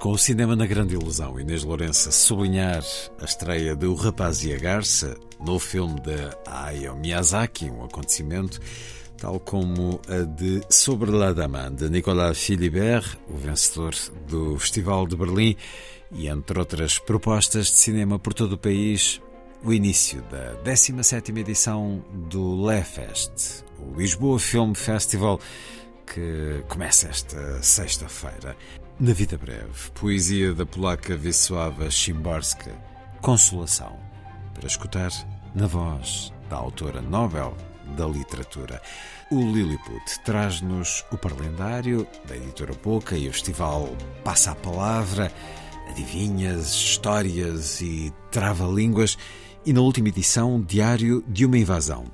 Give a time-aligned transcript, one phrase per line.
[0.00, 1.38] Com o cinema na grande ilusão.
[1.38, 2.82] Inês Lourenço a sublinhar
[3.20, 8.58] a estreia de O Rapaz e a Garça, no filme de Hayao Miyazaki, um acontecimento,
[9.18, 13.94] tal como a de Sobre la Dame, de Nicolas Philibert, o vencedor
[14.26, 15.54] do Festival de Berlim,
[16.12, 19.20] e entre outras propostas de cinema por todo o país,
[19.62, 25.38] o início da 17ª edição do LEFest, o Lisboa Film Festival,
[26.06, 28.56] que começa esta sexta-feira.
[29.00, 32.70] Na Vida Breve, poesia da polaca Wisława Szymborska,
[33.22, 33.96] Consolação,
[34.52, 35.10] para escutar
[35.54, 37.56] na voz da autora Nobel
[37.96, 38.78] da Literatura.
[39.30, 43.88] O Lilliput traz-nos o Parlendário da editora Boca e o festival
[44.22, 45.32] Passa a Palavra,
[45.88, 49.16] adivinhas, histórias e trava-línguas,
[49.64, 52.04] e na última edição, Diário de uma Invasão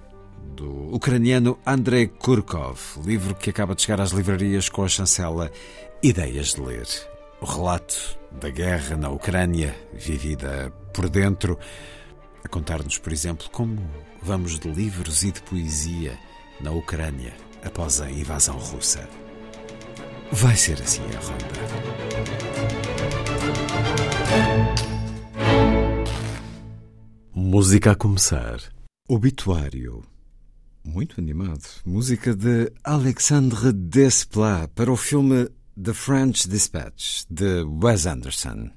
[0.55, 5.50] do ucraniano Andrei Kurkov, livro que acaba de chegar às livrarias com a chancela
[6.03, 6.87] Ideias de Ler.
[7.41, 11.59] O relato da guerra na Ucrânia, vivida por dentro,
[12.45, 13.79] a contar-nos, por exemplo, como
[14.23, 16.19] vamos de livros e de poesia
[16.61, 19.09] na Ucrânia após a invasão russa.
[20.31, 21.47] Vai ser assim a ronda.
[27.35, 28.61] Música a começar.
[29.09, 30.05] Obituário
[30.87, 31.62] muito animado.
[31.85, 38.72] Música de Alexandre Desplat para o filme The French Dispatch, de Wes Anderson.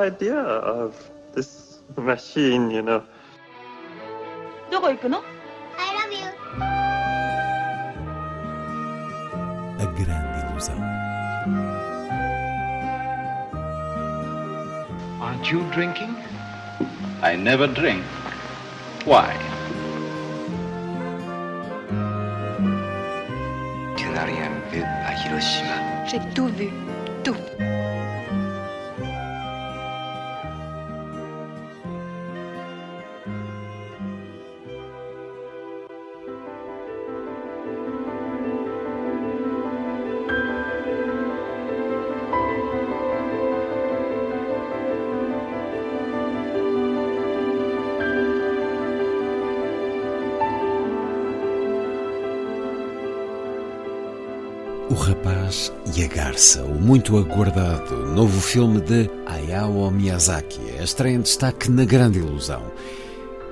[0.00, 0.94] idea of
[1.34, 3.02] this machine, you know.
[4.70, 6.26] どこ行くの I love you.
[9.78, 10.76] A grande ilusão.
[15.20, 16.14] Aren't you drinking?
[17.22, 18.02] I never drink.
[19.04, 19.36] Why?
[23.96, 26.06] Tu n'as rien vu à Hiroshima.
[26.06, 26.70] J'ai tout vu.
[27.22, 27.36] Tout.
[55.01, 61.21] Rapaz e a Garça, o muito aguardado novo filme de Hayao Miyazaki, a estreia em
[61.21, 62.71] destaque na Grande Ilusão.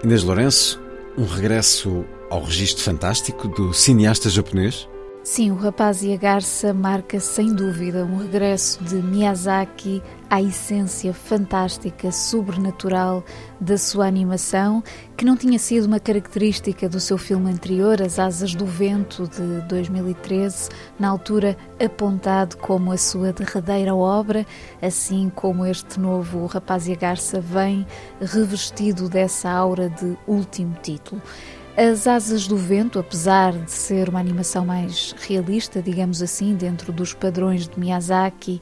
[0.03, 0.79] Inês Lourenço,
[1.17, 4.87] um regresso ao registro fantástico do cineasta japonês?
[5.31, 11.13] Sim, o Rapaz e a Garça marca sem dúvida um regresso de Miyazaki à essência
[11.13, 13.23] fantástica, sobrenatural
[13.61, 14.83] da sua animação,
[15.15, 19.61] que não tinha sido uma característica do seu filme anterior, As Asas do Vento, de
[19.67, 24.43] 2013, na altura apontado como a sua derradeira obra,
[24.81, 27.85] assim como este novo Rapaz e a Garça vem
[28.19, 31.21] revestido dessa aura de último título.
[31.81, 37.13] As Asas do Vento, apesar de ser uma animação mais realista, digamos assim, dentro dos
[37.13, 38.59] padrões de Miyazaki,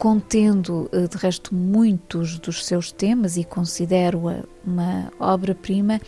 [0.00, 6.00] contendo eh, de resto muitos dos seus temas e considero-a uma obra-prima,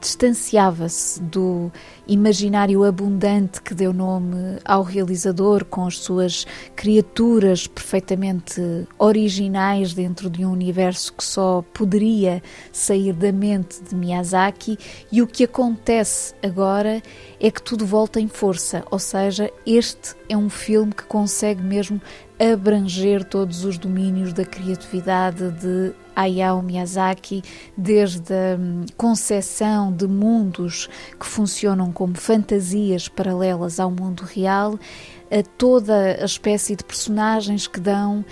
[0.00, 1.70] distanciava-se do
[2.06, 8.60] imaginário abundante que deu nome ao realizador, com as suas criaturas perfeitamente
[8.96, 12.40] originais dentro de um universo que só poderia
[12.72, 14.78] sair da mente de Miyazaki,
[15.10, 17.02] e o que acontece agora
[17.40, 22.00] é que tudo volta em força, ou seja, este é um filme que consegue mesmo
[22.40, 27.42] abranger todos os domínios da criatividade de Hayao Miyazaki,
[27.76, 34.78] desde a hum, concepção de mundos que funcionam como fantasias paralelas ao mundo real,
[35.30, 38.24] a toda a espécie de personagens que dão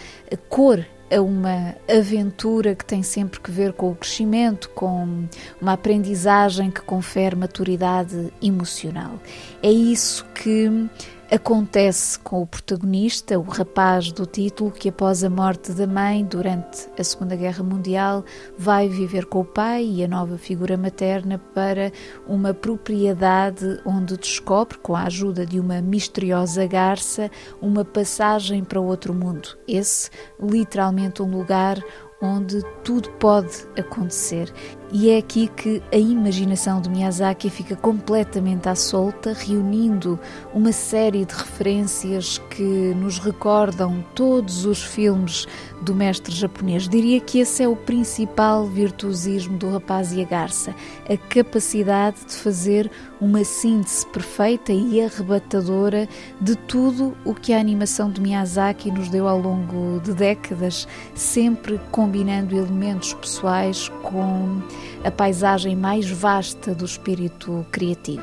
[0.49, 5.27] cor a uma aventura que tem sempre que ver com o crescimento, com
[5.61, 9.19] uma aprendizagem que confere maturidade emocional.
[9.63, 10.89] É isso que
[11.31, 16.89] Acontece com o protagonista, o rapaz do título, que após a morte da mãe durante
[16.99, 18.25] a Segunda Guerra Mundial
[18.57, 21.93] vai viver com o pai e a nova figura materna para
[22.27, 27.31] uma propriedade onde descobre, com a ajuda de uma misteriosa garça,
[27.61, 29.51] uma passagem para outro mundo.
[29.69, 30.09] Esse,
[30.41, 31.79] literalmente, um lugar
[32.23, 34.53] onde tudo pode acontecer.
[34.91, 40.19] E é aqui que a imaginação de Miyazaki fica completamente à solta, reunindo
[40.55, 45.47] uma série de referências que nos recordam todos os filmes
[45.83, 46.89] do mestre japonês.
[46.89, 50.75] Diria que esse é o principal virtuosismo do Rapaz e a Garça,
[51.07, 52.91] a capacidade de fazer
[53.21, 56.09] uma síntese perfeita e arrebatadora
[56.41, 61.79] de tudo o que a animação de Miyazaki nos deu ao longo de décadas, sempre
[61.91, 64.63] combinando elementos pessoais com
[65.05, 68.23] a paisagem mais vasta do espírito criativo.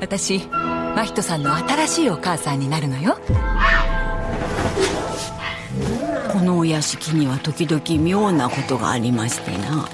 [0.00, 3.18] 私真人さんの新しいお母さんになるのよ。
[6.32, 9.88] このお屋敷には時々妙なことがありましてな。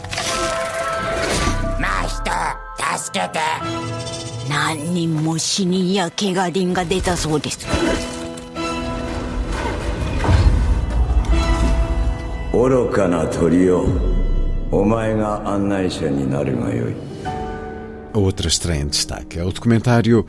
[1.78, 3.38] 真人助けて。
[4.48, 7.66] 何人も死人や怪我人が出たそうです。
[12.52, 13.84] 愚かな鳥よ
[14.71, 16.93] お前が案内者になるがよい
[18.15, 20.25] A outra estreia em destaque é o documentário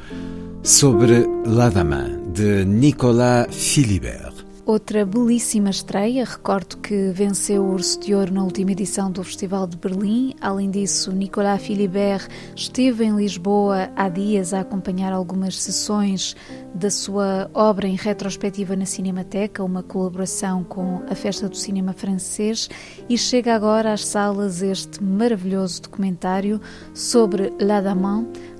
[0.62, 4.27] sobre Ladaman, de Nicolas Philibert.
[4.69, 9.65] Outra belíssima estreia, recordo que venceu o Urso de Ouro na última edição do Festival
[9.65, 10.35] de Berlim.
[10.39, 16.35] Além disso, Nicolas Philibert esteve em Lisboa há dias a acompanhar algumas sessões
[16.75, 22.69] da sua obra em retrospectiva na Cinemateca, uma colaboração com a Festa do Cinema Francês,
[23.09, 26.61] e chega agora às salas este maravilhoso documentário
[26.93, 27.81] sobre La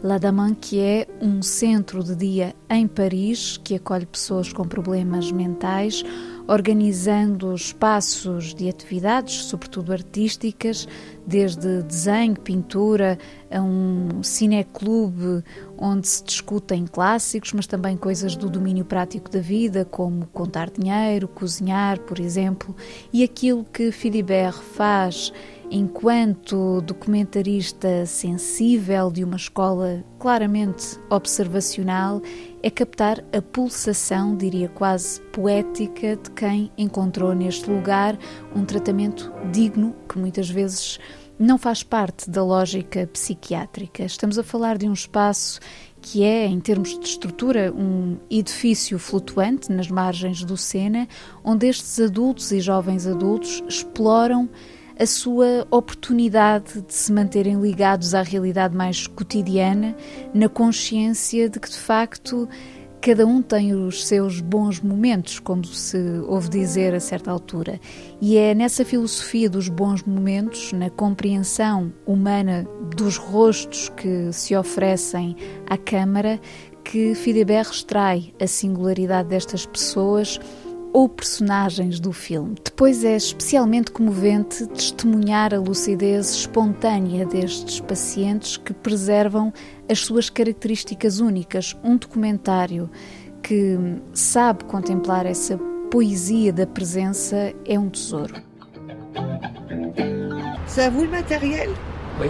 [0.02, 5.30] La Daman, que é um centro de dia em Paris que acolhe pessoas com problemas
[5.30, 6.06] mentais
[6.50, 10.88] organizando espaços de atividades, sobretudo artísticas,
[11.28, 13.20] desde desenho, pintura,
[13.52, 15.44] a um cineclube
[15.78, 21.28] onde se discutem clássicos, mas também coisas do domínio prático da vida, como contar dinheiro,
[21.28, 22.76] cozinhar, por exemplo,
[23.14, 25.32] e aquilo que Philibert faz
[25.72, 32.22] enquanto documentarista sensível de uma escola claramente observacional,
[32.62, 38.18] é captar a pulsação, diria quase poética, de quem encontrou neste lugar
[38.56, 41.00] um tratamento digno que muitas vezes
[41.38, 44.04] não faz parte da lógica psiquiátrica.
[44.04, 45.62] Estamos a falar de um espaço
[46.02, 51.08] que é, em termos de estrutura, um edifício flutuante nas margens do Sena,
[51.44, 54.50] onde estes adultos e jovens adultos exploram
[55.00, 59.96] a sua oportunidade de se manterem ligados à realidade mais cotidiana,
[60.34, 62.50] na consciência de que, de facto,
[63.02, 67.80] cada um tem os seus bons momentos, como se ouve dizer a certa altura.
[68.20, 75.34] E é nessa filosofia dos bons momentos, na compreensão humana dos rostos que se oferecem
[75.66, 76.42] à Câmara,
[76.84, 80.40] que Fidebert extrai a singularidade destas pessoas
[80.94, 82.56] ou personagens do filme.
[82.64, 89.54] Depois é especialmente comovente testemunhar a lucidez espontânea destes pacientes que preservam
[89.90, 91.78] as suas características únicas.
[91.84, 92.90] Um documentário
[93.42, 93.78] que
[94.14, 95.58] sabe contemplar essa
[95.90, 98.36] poesia da presença é um tesouro.
[100.68, 101.70] C'est à vous le matériel
[102.20, 102.30] Oui.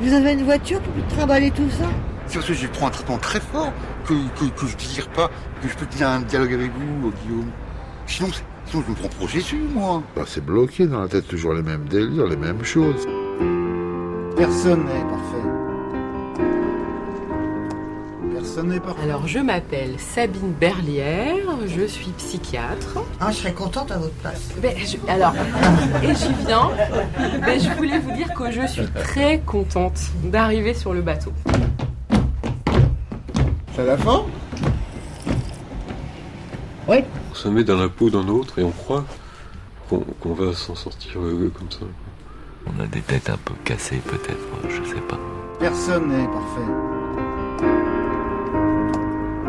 [0.00, 1.88] Vous avez une voiture pour trimballer tout ça
[2.28, 3.72] que je prends un traitement très fort
[4.04, 5.30] que, que, que je désire pas
[5.62, 7.50] que je peux tenir un dialogue avec vous, Guillaume.
[8.06, 8.28] Sinon,
[8.66, 10.02] sinon je me prends pour Jésus, moi.
[10.14, 13.06] Bah, c'est bloqué dans la tête, toujours les mêmes délires, les mêmes choses.
[14.36, 15.48] Personne n'est parfait.
[18.34, 19.02] Personne n'est parfait.
[19.02, 22.98] Alors, je m'appelle Sabine Berlière, je suis psychiatre.
[23.20, 24.50] Ah, je serais contente à votre place.
[24.60, 25.34] Ben, je, alors,
[26.02, 26.70] et j'y viens.
[27.44, 31.32] Ben, je voulais vous dire que je suis très contente d'arriver sur le bateau.
[33.74, 34.24] C'est la fin?
[36.88, 36.98] Oui.
[37.30, 39.04] On se met dans la peau d'un autre et on croit
[39.88, 41.86] qu'on qu va s'en sortir euh, comme ça.
[42.66, 45.18] On a des têtes un peu cassées peut-être, je sais pas.
[45.58, 46.70] Personne n'est parfait.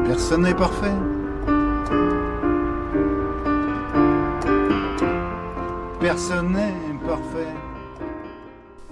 [0.05, 0.95] Personne n'est parfait.
[5.99, 6.86] Personne n'est.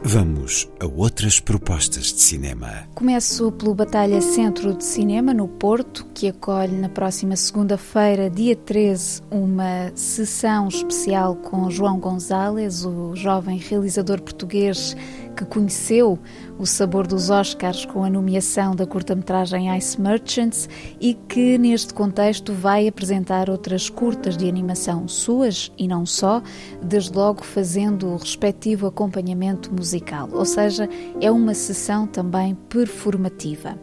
[0.07, 2.87] Vamos a outras propostas de cinema.
[2.93, 9.23] Começo pelo Batalha Centro de Cinema, no Porto, que acolhe na próxima segunda-feira, dia 13,
[9.31, 14.95] uma sessão especial com João Gonzalez, o jovem realizador português
[15.35, 16.17] que conheceu
[16.57, 22.53] o sabor dos Oscars com a nomeação da curta-metragem Ice Merchants e que, neste contexto,
[22.53, 26.41] vai apresentar outras curtas de animação suas e não só,
[26.81, 30.89] desde logo fazendo o respectivo acompanhamento musical, ou seja,
[31.19, 33.77] é uma sessão também performativa.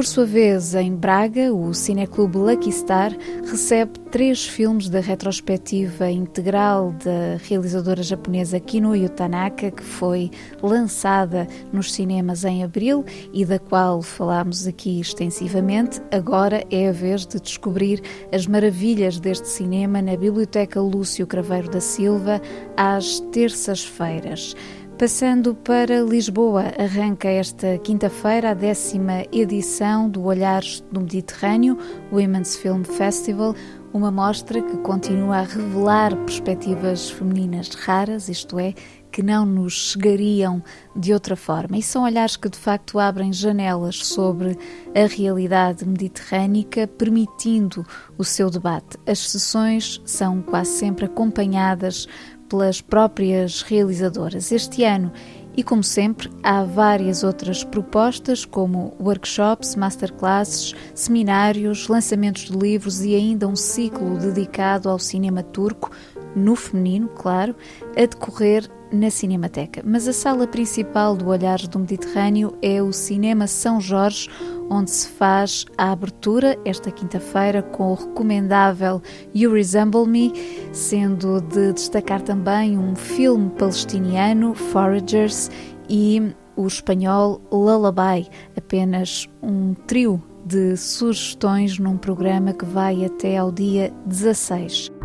[0.00, 3.12] Por sua vez, em Braga, o Cineclube Lucky Star
[3.44, 10.30] recebe três filmes da retrospectiva integral da realizadora japonesa Kinoyo Tanaka, que foi
[10.62, 16.00] lançada nos cinemas em abril e da qual falámos aqui extensivamente.
[16.10, 18.00] Agora é a vez de descobrir
[18.32, 22.40] as maravilhas deste cinema na Biblioteca Lúcio Craveiro da Silva
[22.74, 24.56] às terças-feiras.
[25.00, 31.78] Passando para Lisboa, arranca esta quinta-feira a décima edição do Olhares do Mediterrâneo,
[32.12, 33.54] Women's Film Festival,
[33.94, 38.74] uma mostra que continua a revelar perspectivas femininas raras, isto é,
[39.10, 40.62] que não nos chegariam
[40.94, 41.78] de outra forma.
[41.78, 44.58] E são olhares que de facto abrem janelas sobre
[44.94, 47.86] a realidade mediterrânica, permitindo
[48.18, 48.98] o seu debate.
[49.06, 52.06] As sessões são quase sempre acompanhadas
[52.50, 54.50] pelas próprias realizadoras.
[54.50, 55.12] Este ano,
[55.56, 63.14] e como sempre, há várias outras propostas, como workshops, masterclasses, seminários, lançamentos de livros e
[63.14, 65.90] ainda um ciclo dedicado ao cinema turco,
[66.34, 67.54] no feminino, claro,
[67.96, 69.82] a decorrer na Cinemateca.
[69.84, 74.28] Mas a sala principal do Olhares do Mediterrâneo é o Cinema São Jorge,
[74.70, 79.02] onde se faz a abertura esta quinta-feira com o recomendável
[79.34, 80.32] You Resemble Me,
[80.72, 85.50] sendo de destacar também um filme palestiniano, Foragers,
[85.88, 93.50] e o espanhol Lullaby, apenas um trio de sugestões num programa que vai até ao
[93.50, 94.99] dia 16.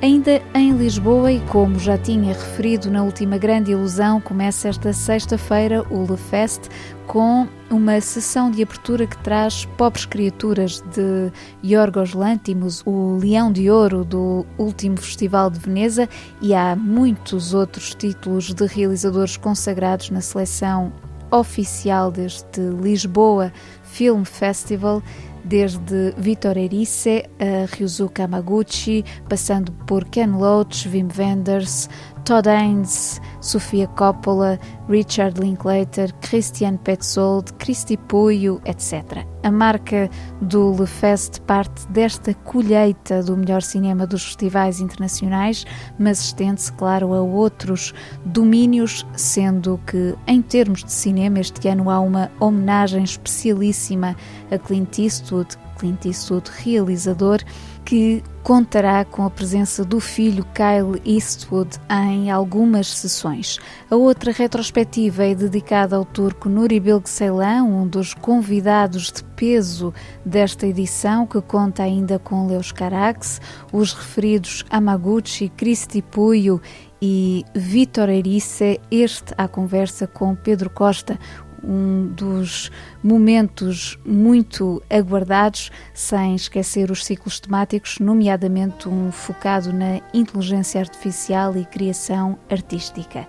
[0.00, 5.84] Ainda em Lisboa, e como já tinha referido na última grande ilusão, começa esta sexta-feira
[5.90, 6.68] o Le Fest
[7.04, 11.32] com uma sessão de abertura que traz Pobres Criaturas de
[11.64, 16.08] Yorgos Lantimos, o Leão de Ouro do último Festival de Veneza,
[16.40, 20.92] e há muitos outros títulos de realizadores consagrados na seleção
[21.30, 23.52] oficial deste Lisboa
[23.82, 25.02] Film Festival
[25.48, 31.88] desde Vitor Erice a Ryuzuka Amaguchi, passando por Ken Loach, Wim Wenders,
[32.24, 34.58] Todd Haynes, Sofia Coppola,
[34.88, 39.24] Richard Linklater, Christian Petzold, Christy Puyo, etc.
[39.42, 40.10] A marca
[40.40, 45.64] do Le Fest parte desta colheita do melhor cinema dos festivais internacionais,
[45.98, 47.94] mas estende-se, claro, a outros
[48.24, 54.16] domínios, sendo que, em termos de cinema, este ano há uma homenagem especialíssima
[54.50, 57.40] a Clint Eastwood, Clint Eastwood, realizador,
[57.88, 63.58] que contará com a presença do filho Kyle Eastwood em algumas sessões.
[63.90, 69.94] A outra retrospectiva é dedicada ao turco Nuri Bilge Ceylan, um dos convidados de peso
[70.22, 73.40] desta edição, que conta ainda com Leos Carax,
[73.72, 76.60] os referidos Amaguchi, Cristi Puyo
[77.00, 81.18] e Vitor Erice, este à conversa com Pedro Costa,
[81.62, 82.70] um dos
[83.02, 91.64] momentos muito aguardados, sem esquecer os ciclos temáticos, nomeadamente um focado na inteligência artificial e
[91.64, 93.26] criação artística.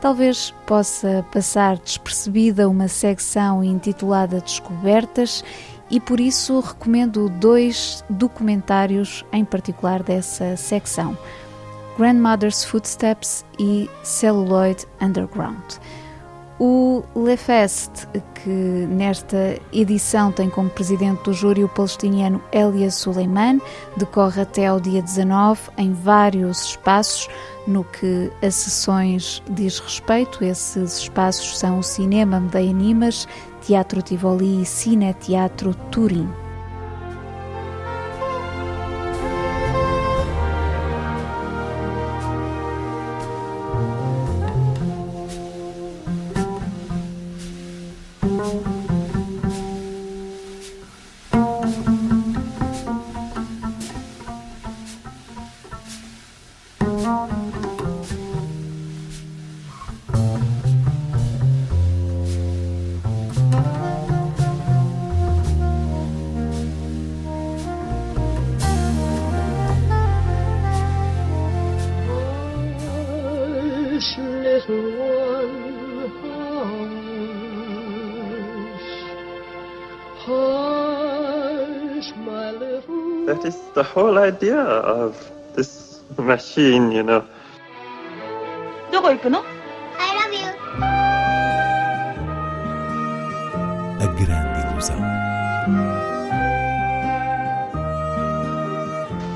[0.00, 5.42] Talvez possa passar despercebida uma secção intitulada Descobertas
[5.90, 11.16] e por isso recomendo dois documentários em particular dessa secção:
[11.96, 15.78] Grandmother's Footsteps e Celluloid Underground.
[16.66, 23.60] O Lefest, que nesta edição tem como presidente do júri o palestiniano Elias Suleiman,
[23.98, 27.28] decorre até ao dia 19 em vários espaços.
[27.66, 33.28] No que a sessões diz respeito, esses espaços são o Cinema Medeia Nimas,
[33.60, 36.43] Teatro Tivoli e Cine Teatro Turim.
[83.33, 85.15] That is the whole idea of
[85.55, 87.23] this machine, you know.
[88.91, 90.47] どこ行くの I love you.
[93.99, 94.99] A grande ilusão.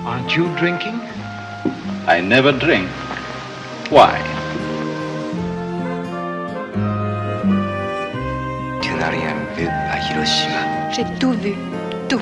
[0.05, 0.99] Aren't you drinking?
[2.07, 2.89] I never drink.
[3.89, 4.19] Why?
[8.81, 10.91] Tu n'as rien vu à Hiroshima.
[10.91, 11.55] J'ai tout vu.
[12.09, 12.19] Tout.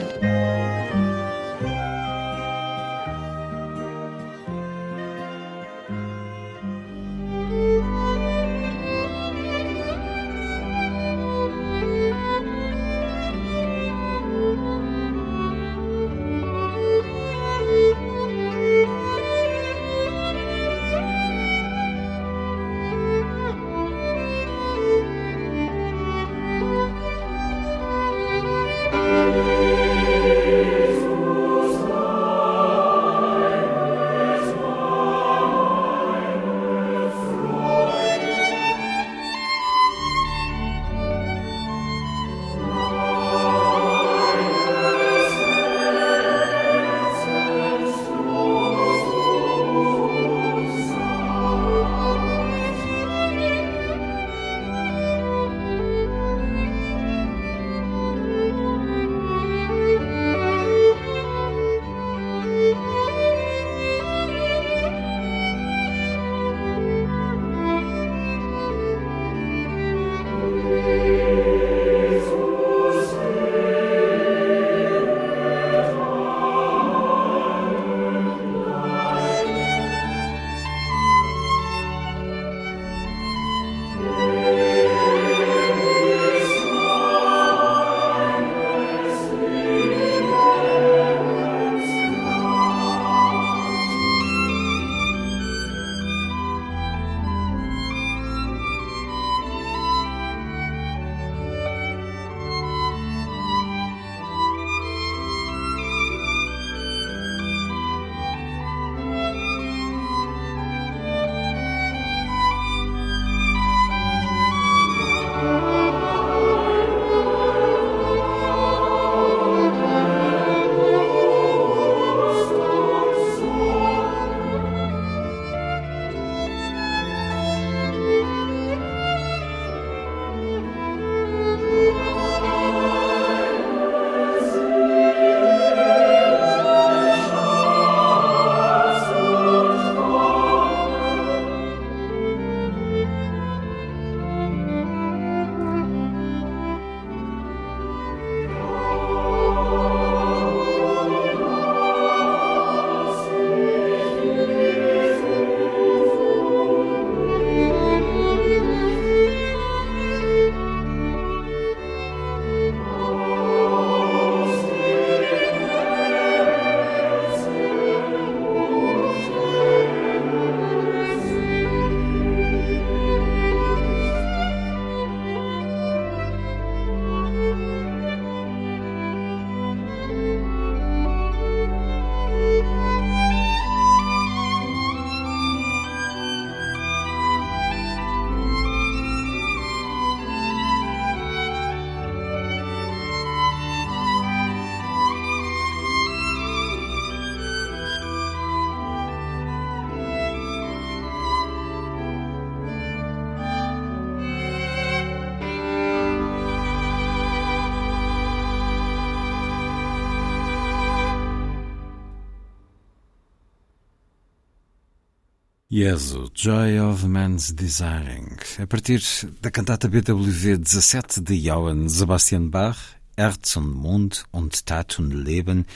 [215.77, 219.03] Yes, Joy of Man's Desiring, a partir
[219.43, 222.79] da cantata BWV 17 de Johann Sebastian Bach,
[223.15, 225.67] Herz und Mund und Tat und Leben,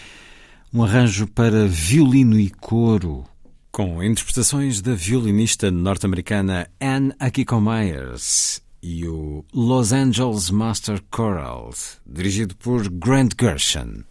[0.72, 3.26] um arranjo para violino e coro,
[3.70, 11.74] com interpretações da violinista norte-americana Anne Akiko Myers e o Los Angeles Master Choral,
[12.06, 14.04] dirigido por Grant Gershon.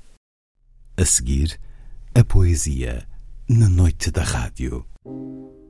[0.96, 1.60] A seguir,
[2.14, 3.08] a poesia
[3.50, 4.86] na noite da rádio.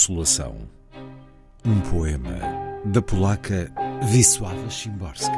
[0.00, 0.56] Consolação.
[1.62, 2.38] Um poema
[2.86, 3.70] da polaca
[4.10, 5.30] Wisława Szymborska.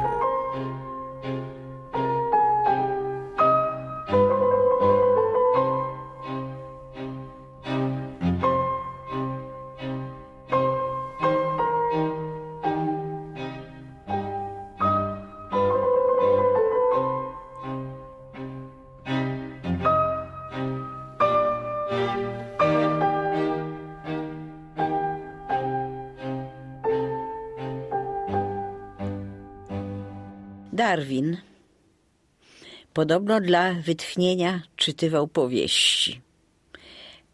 [32.93, 36.21] Podobno dla wytchnienia czytywał powieści,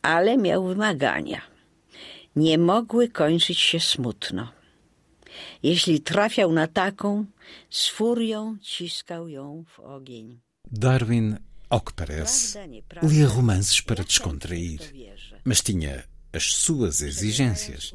[0.01, 1.41] ale miał wymagania.
[2.35, 4.51] Nie mogły kończyć się smutno.
[5.63, 7.25] Jeśli trafiał na taką,
[7.69, 10.39] z furią ciskał ją w ogień.
[10.71, 11.37] Darwin,
[11.69, 12.67] ao que parece,
[13.01, 14.79] lia romances para descontrair,
[15.45, 17.93] mas tinha as suas exigências.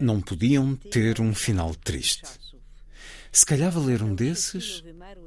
[0.00, 2.28] Não podiam ter um final triste.
[3.32, 4.82] Se calhava ler um desses,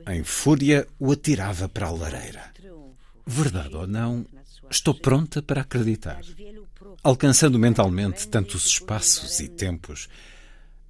[0.08, 2.52] em fúria o atirava para a lareira.
[3.26, 4.26] Verdade ou não,
[4.70, 6.22] estou pronta para acreditar.
[7.04, 10.08] Alcançando mentalmente tantos espaços e tempos,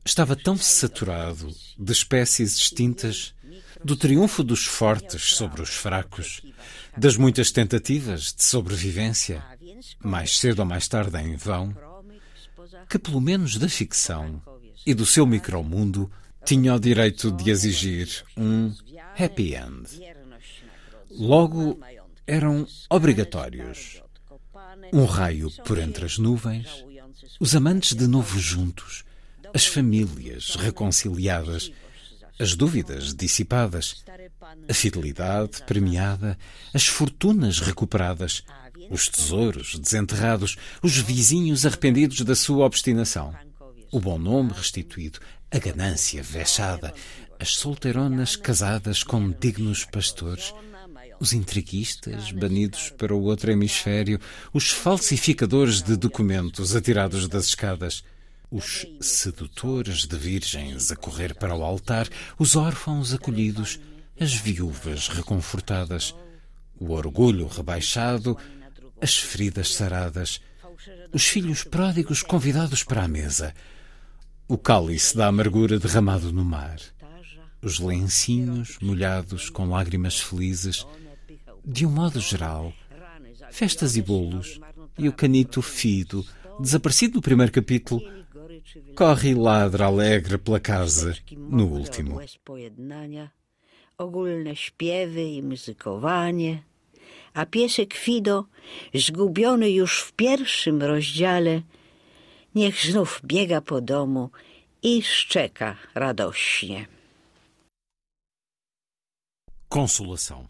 [0.05, 3.33] estava tão saturado de espécies extintas,
[3.83, 6.41] do triunfo dos fortes sobre os fracos,
[6.97, 9.43] das muitas tentativas de sobrevivência,
[10.03, 11.75] mais cedo ou mais tarde em vão,
[12.89, 14.41] que pelo menos da ficção
[14.85, 16.11] e do seu micromundo
[16.45, 18.73] tinha o direito de exigir um
[19.17, 19.87] happy end.
[21.09, 21.79] Logo,
[22.25, 24.01] eram obrigatórios.
[24.93, 26.83] Um raio por entre as nuvens,
[27.39, 29.03] os amantes de novo juntos,
[29.53, 31.71] as famílias reconciliadas,
[32.39, 34.03] as dúvidas dissipadas,
[34.67, 36.37] a fidelidade premiada,
[36.73, 38.43] as fortunas recuperadas,
[38.89, 43.33] os tesouros desenterrados, os vizinhos arrependidos da sua obstinação,
[43.91, 45.19] o bom nome restituído,
[45.51, 46.93] a ganância vexada,
[47.37, 50.53] as solteironas casadas com dignos pastores,
[51.19, 54.19] os intriguistas banidos para o outro hemisfério,
[54.53, 58.03] os falsificadores de documentos atirados das escadas,
[58.49, 62.07] os sedutores de virgens a correr para o altar,
[62.39, 63.79] os órfãos acolhidos,
[64.19, 66.15] as viúvas reconfortadas,
[66.79, 68.37] o orgulho rebaixado,
[69.01, 70.41] as feridas saradas,
[71.13, 73.53] os filhos pródigos convidados para a mesa,
[74.51, 76.77] o cálice da amargura derramado no mar,
[77.61, 80.85] os lencinhos molhados com lágrimas felizes,
[81.63, 82.73] de um modo geral,
[83.49, 84.59] festas e bolos,
[84.99, 86.25] e o canito fido,
[86.59, 88.01] desaparecido no primeiro capítulo,
[88.93, 92.19] corre e ladra alegre pela casa no último.
[93.97, 96.63] Ogólne śpiewy i muzykowanie,
[97.33, 98.45] a piesek Fido,
[98.93, 101.61] zgubiony już w pierwszym rozdziale,
[102.55, 104.29] niech znów biega po domu
[104.83, 106.85] i szczeka radośnie.
[109.69, 110.47] Consolação.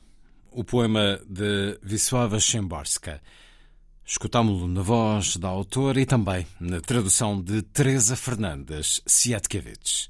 [0.51, 3.19] O poema de Wisława Szymborska.
[4.05, 10.09] Escutámo-lo na voz da autora e também na tradução de Teresa Fernandes Siatkiewicz.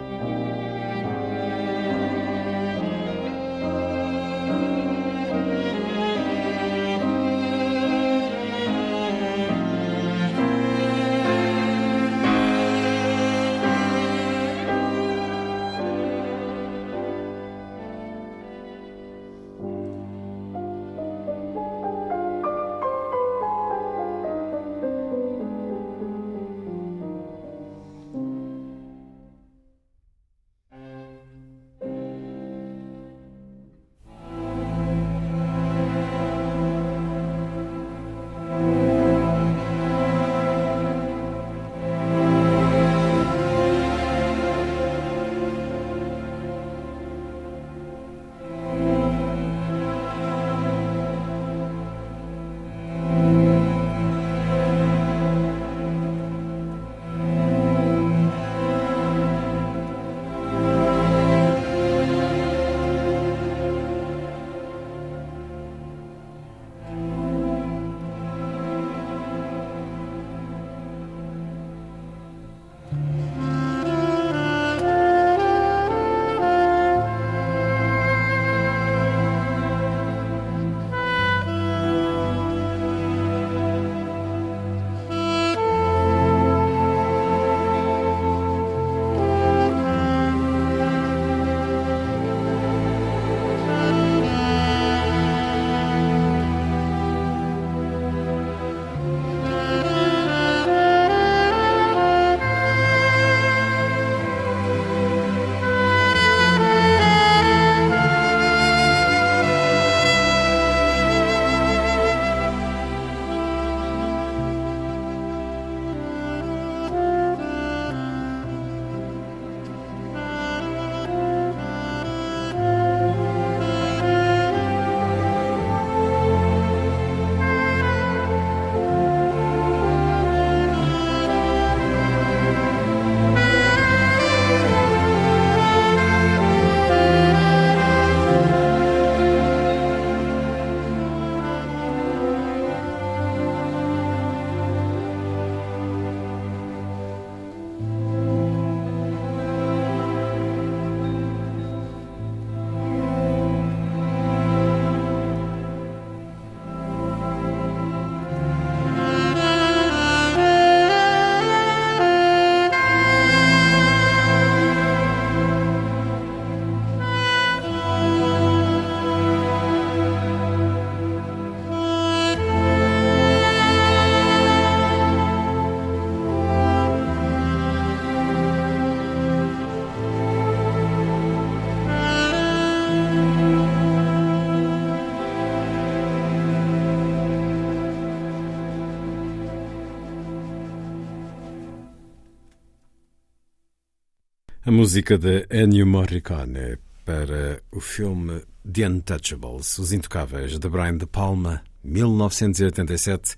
[194.71, 201.05] A música de Ennio Morricone para o filme The Untouchables, Os Intocáveis, de Brian De
[201.05, 203.35] Palma, 1987.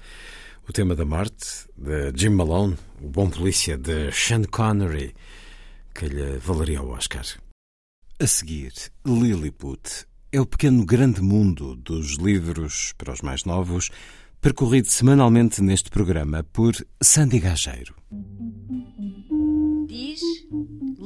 [0.70, 5.16] O tema da Marte, de Jim Malone, o bom polícia de Sean Connery,
[5.96, 7.26] que lhe valeria o Oscar.
[8.20, 8.72] A seguir,
[9.04, 13.90] Lilliput é o pequeno grande mundo dos livros para os mais novos,
[14.40, 17.96] percorrido semanalmente neste programa por Sandy Gageiro.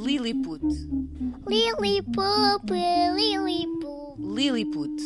[0.07, 0.61] Diz Lilliput.
[1.47, 2.71] Lilliput,
[3.15, 4.17] Lilliput.
[4.19, 5.01] Lilliput.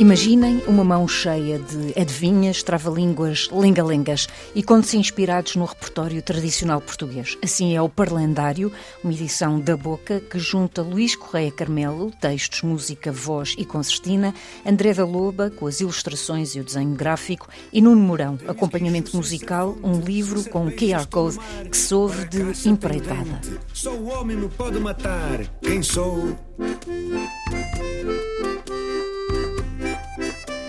[0.00, 7.36] Imaginem uma mão cheia de adivinhas, trava-línguas, lenga-lengas e contos inspirados no repertório tradicional português.
[7.44, 8.72] Assim é o Parlendário,
[9.04, 14.34] uma edição da Boca que junta Luís Correia Carmelo, textos, música, voz e concertina,
[14.64, 19.76] André da Loba, com as ilustrações e o desenho gráfico, e Nuno Mourão, acompanhamento musical,
[19.82, 21.38] um livro com um QR Code
[21.70, 23.38] que se ouve de empreitada.
[23.84, 25.44] O homem me pode matar.
[25.60, 26.38] Quem sou?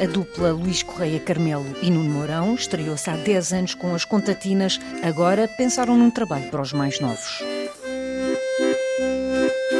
[0.02, 4.80] A dupla Luís Correia Carmelo e Nuno Mourão estreou-se há 10 anos com as contatinas.
[5.04, 7.44] Agora pensaram num trabalho para os mais novos.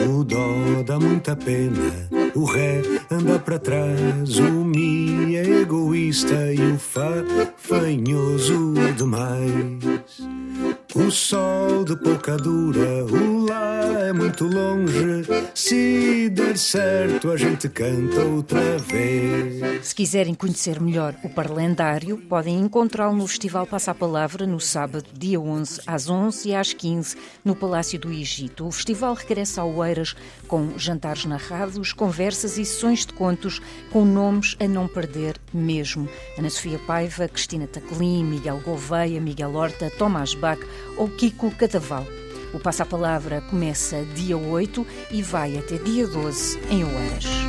[0.08, 6.74] O dó dá muita pena, o ré anda para trás, o mi é egoísta e
[6.74, 7.12] o fá
[7.58, 10.22] fanhoso demais.
[10.94, 15.24] O sol de pouca dura, o lá é muito longe.
[15.56, 19.88] Se der certo, a gente canta outra vez.
[19.88, 25.06] Se quiserem conhecer melhor o Parlendário, podem encontrá-lo no Festival Passa a Palavra no sábado,
[25.14, 28.68] dia 11, às 11 e às 15, no Palácio do Egito.
[28.68, 30.16] O festival regressa ao Oeiras
[30.48, 36.08] com jantares narrados, conversas e sessões de contos com nomes a não perder mesmo.
[36.38, 40.60] Ana Sofia Paiva, Cristina Taclin, Miguel Gouveia, Miguel Horta, Tomás Bach
[40.98, 42.06] ou Kiko Cataval.
[42.54, 47.41] O Passa-Palavra começa dia 8 e vai até dia 12 em Oeiras.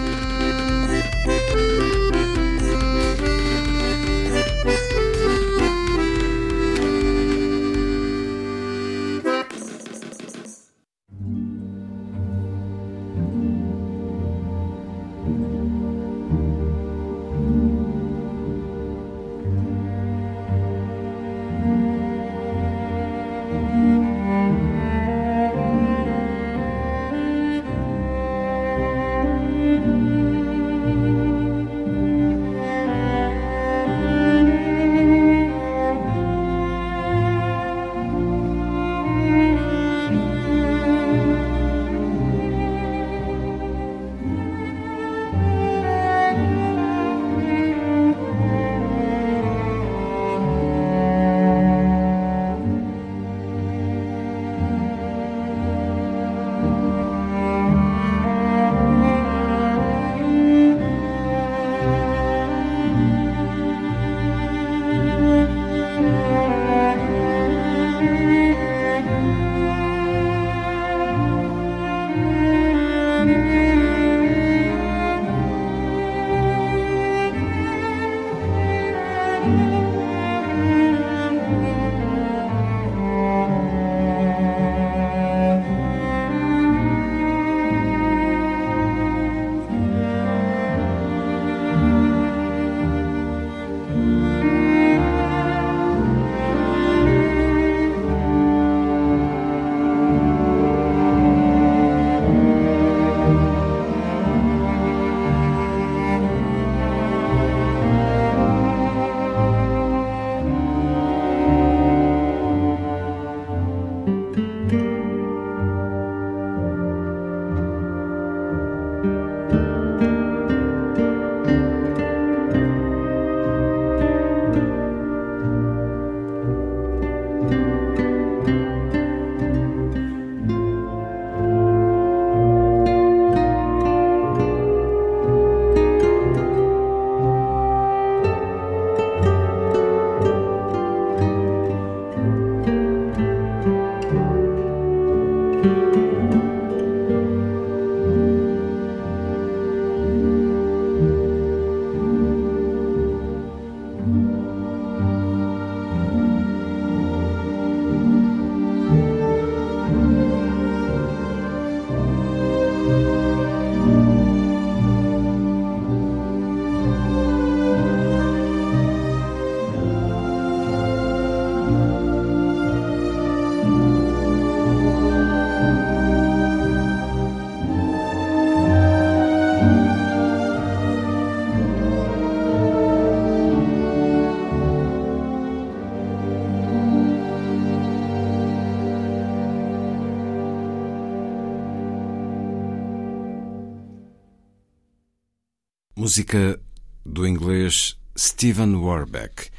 [196.03, 196.59] Música
[197.07, 199.51] do inglês Stephen Warbeck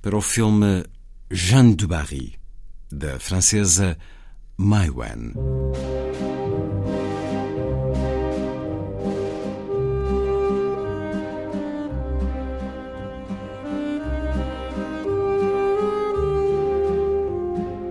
[0.00, 0.84] para o filme
[1.28, 2.38] Jeanne du Barry,
[2.92, 3.98] da francesa
[4.56, 5.32] Mai Wen.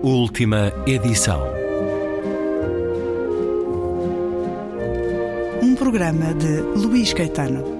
[0.02, 1.42] Última edição.
[5.62, 7.79] Um programa de Luís Caetano.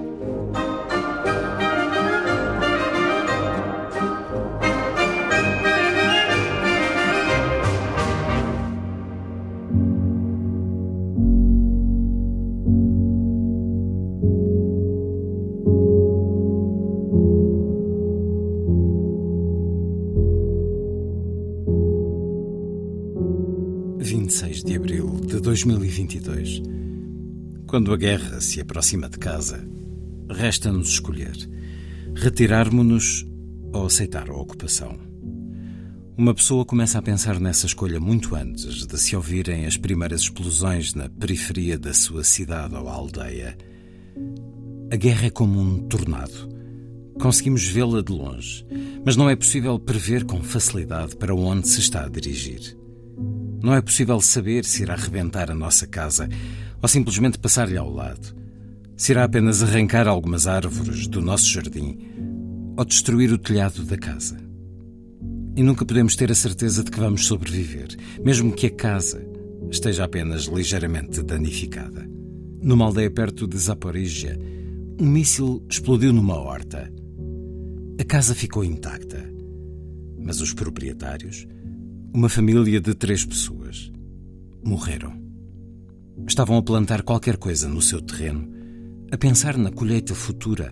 [27.91, 29.67] Quando a guerra se aproxima de casa,
[30.29, 31.35] resta-nos escolher:
[32.15, 33.27] retirarmos-nos
[33.73, 34.97] ou aceitar a ocupação.
[36.17, 40.93] Uma pessoa começa a pensar nessa escolha muito antes de se ouvirem as primeiras explosões
[40.93, 43.57] na periferia da sua cidade ou aldeia.
[44.89, 46.47] A guerra é como um tornado.
[47.19, 48.65] Conseguimos vê-la de longe,
[49.05, 52.77] mas não é possível prever com facilidade para onde se está a dirigir.
[53.61, 56.29] Não é possível saber se irá arrebentar a nossa casa
[56.81, 58.35] ou simplesmente passar-lhe ao lado.
[58.97, 61.97] Se irá apenas arrancar algumas árvores do nosso jardim
[62.77, 64.37] ou destruir o telhado da casa.
[65.55, 67.89] E nunca podemos ter a certeza de que vamos sobreviver,
[68.23, 69.21] mesmo que a casa
[69.69, 72.07] esteja apenas ligeiramente danificada.
[72.61, 74.39] Numa aldeia perto de Zaporizhia,
[74.99, 76.91] um míssil explodiu numa horta.
[77.99, 79.23] A casa ficou intacta,
[80.17, 81.47] mas os proprietários,
[82.13, 83.91] uma família de três pessoas,
[84.63, 85.20] morreram.
[86.27, 88.47] Estavam a plantar qualquer coisa no seu terreno,
[89.11, 90.71] a pensar na colheita futura,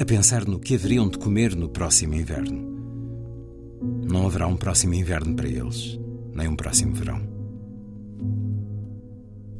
[0.00, 2.70] a pensar no que haveriam de comer no próximo inverno.
[4.04, 5.98] Não haverá um próximo inverno para eles,
[6.34, 7.20] nem um próximo verão.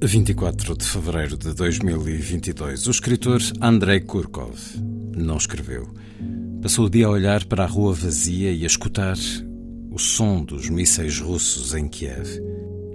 [0.05, 4.59] 24 de fevereiro de 2022, o escritor Andrei Kurkov
[5.17, 5.89] não escreveu.
[6.61, 9.17] Passou o dia a olhar para a rua vazia e a escutar
[9.91, 12.41] o som dos mísseis russos em Kiev,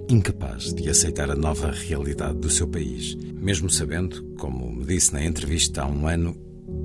[0.10, 5.24] incapaz de aceitar a nova realidade do seu país, mesmo sabendo, como me disse na
[5.24, 6.36] entrevista há um ano,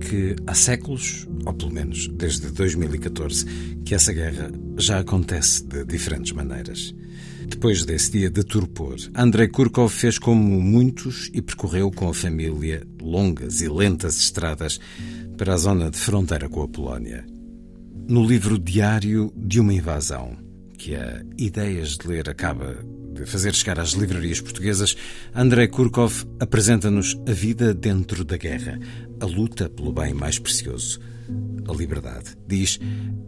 [0.00, 3.44] que há séculos, ou pelo menos desde 2014,
[3.84, 6.94] que essa guerra já acontece de diferentes maneiras.
[7.46, 12.86] Depois desse dia de torpor, Andrei Kurkov fez como muitos e percorreu com a família
[13.00, 14.80] longas e lentas estradas
[15.36, 17.24] para a zona de fronteira com a Polónia.
[18.08, 20.36] No livro Diário de uma Invasão,
[20.76, 24.96] que a Ideias de Ler acaba de fazer chegar às livrarias portuguesas,
[25.34, 28.78] Andrei Kurkov apresenta-nos a vida dentro da guerra,
[29.20, 31.00] a luta pelo bem mais precioso,
[31.68, 32.36] a liberdade.
[32.46, 32.80] Diz: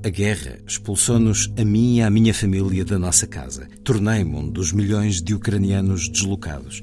[0.04, 3.68] A guerra expulsou-nos a mim e à minha família da nossa casa.
[3.82, 6.82] Tornei-me um dos milhões de ucranianos deslocados.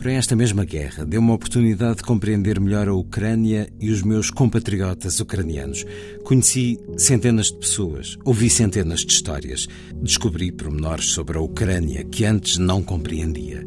[0.00, 4.30] Porém, esta mesma guerra deu-me a oportunidade de compreender melhor a Ucrânia e os meus
[4.30, 5.84] compatriotas ucranianos.
[6.24, 9.68] Conheci centenas de pessoas, ouvi centenas de histórias,
[10.02, 13.62] descobri pormenores sobre a Ucrânia que antes não compreendia.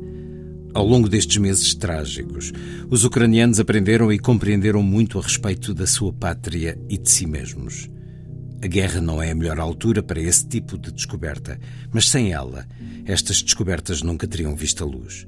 [0.74, 2.52] Ao longo destes meses trágicos,
[2.90, 7.88] os ucranianos aprenderam e compreenderam muito a respeito da sua pátria e de si mesmos.
[8.60, 11.60] A guerra não é a melhor altura para esse tipo de descoberta,
[11.94, 12.66] mas sem ela,
[13.06, 15.28] estas descobertas nunca teriam visto a luz.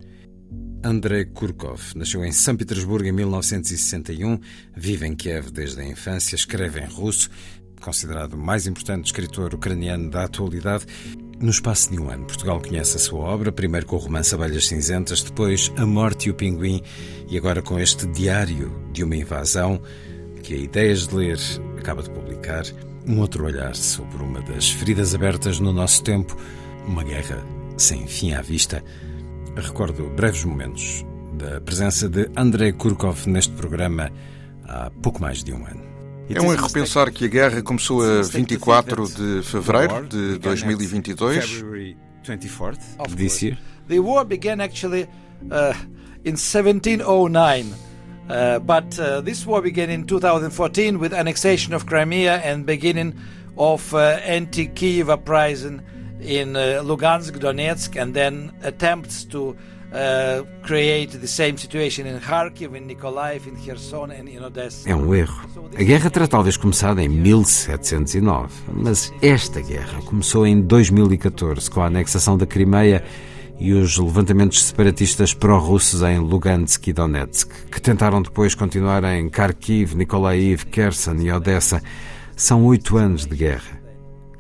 [0.85, 4.39] Andrei Kurkov nasceu em São Petersburgo em 1961,
[4.77, 7.27] vive em Kiev desde a infância, escreve em russo,
[7.81, 10.85] considerado o mais importante escritor ucraniano da atualidade.
[11.39, 14.67] No espaço de um ano, Portugal conhece a sua obra, primeiro com o romance Abelhas
[14.67, 16.83] Cinzentas, depois A Morte e o Pinguim
[17.27, 19.81] e agora com este Diário de uma Invasão,
[20.43, 21.39] que a Ideias de Ler
[21.79, 22.63] acaba de publicar.
[23.07, 26.37] Um outro olhar sobre uma das feridas abertas no nosso tempo,
[26.85, 27.43] uma guerra
[27.75, 28.83] sem fim à vista.
[29.55, 34.11] Recordo breves momentos da presença de Andrei Kurkov neste programa
[34.65, 35.81] há pouco mais de um ano.
[36.29, 41.63] É um erro pensar que a guerra começou a 24 de fevereiro de 2022.
[43.15, 43.57] This year.
[43.87, 45.03] The war began actually
[45.51, 45.73] uh,
[46.25, 47.73] in 1709.
[48.27, 53.13] Uh, but uh, this war began in 2014 with annexation of Crimea and beginning
[53.55, 55.81] of uh, anti-Kiev uprising
[56.25, 59.55] in uh, Lugansk, Donetsk, and then attempts to.
[64.85, 65.47] É um erro.
[65.73, 71.85] A guerra terá talvez começado em 1709, mas esta guerra começou em 2014 com a
[71.85, 73.05] anexação da Crimeia
[73.57, 79.95] e os levantamentos separatistas pró-russos em Lugansk e Donetsk, que tentaram depois continuar em Kharkiv,
[79.95, 81.81] Nikolaev, Kherson e Odessa.
[82.35, 83.84] São oito anos de guerra.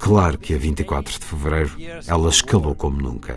[0.05, 1.71] Claro que a 24 de fevereiro
[2.05, 3.35] ela escalou como nunca.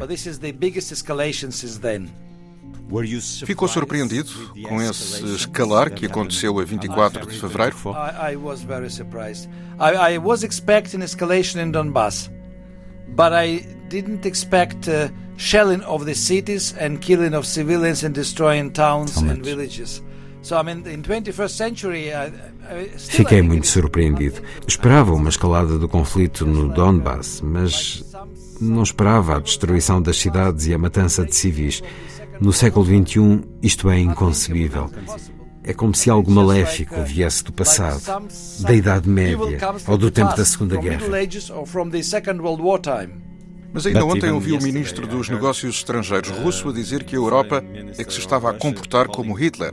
[3.47, 4.31] Ficou surpreendido
[4.69, 7.75] com esse escalar que aconteceu a 24 de fevereiro?
[7.87, 9.49] I, I was very surprised.
[9.81, 12.29] I, I was expecting escalation in Donbass,
[13.17, 15.09] but I didn't expect uh,
[15.39, 20.03] shelling of the cities and killing of civilians and destroying towns and villages.
[20.49, 22.29] So I mean, in 21st century, I,
[22.71, 24.41] I still Fiquei muito surpreendido.
[24.67, 28.03] Esperava uma escalada do conflito no Donbass, mas
[28.59, 31.83] não esperava a destruição das cidades e a matança de civis.
[32.41, 34.91] No século XXI, isto é inconcebível.
[35.65, 38.01] É como se algo maléfico viesse do passado,
[38.61, 41.03] da Idade Média ou do tempo da Segunda Guerra.
[43.73, 47.63] Mas ainda ontem ouvi o ministro dos Negócios Estrangeiros russo a dizer que a Europa
[47.97, 49.73] é que se estava a comportar como Hitler.